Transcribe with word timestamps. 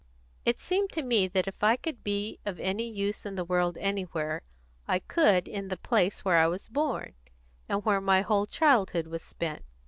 "It 0.45 0.59
seemed 0.59 0.91
to 0.93 1.03
me 1.03 1.27
that 1.27 1.45
if 1.47 1.63
I 1.63 1.75
could 1.75 2.03
be 2.03 2.39
of 2.43 2.59
any 2.59 2.89
use 2.89 3.23
in 3.23 3.35
the 3.35 3.45
world 3.45 3.77
anywhere, 3.77 4.41
I 4.87 4.97
could 4.97 5.47
in 5.47 5.67
the 5.67 5.77
place 5.77 6.25
where 6.25 6.37
I 6.37 6.47
was 6.47 6.69
born, 6.69 7.13
and 7.69 7.85
where 7.85 8.01
my 8.01 8.21
whole 8.21 8.47
childhood 8.47 9.05
was 9.05 9.21
spent. 9.21 9.63